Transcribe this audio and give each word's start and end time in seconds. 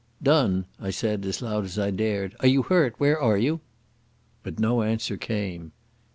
"Donne," 0.23 0.65
I 0.79 0.89
said, 0.89 1.23
as 1.27 1.43
loud 1.43 1.63
as 1.63 1.77
I 1.77 1.91
dared, 1.91 2.35
"are 2.39 2.47
you 2.47 2.63
hurt? 2.63 2.95
Where 2.97 3.21
are 3.21 3.37
you?" 3.37 3.59
But 4.41 4.57
no 4.59 4.81
answer 4.81 5.15
came. 5.15 5.73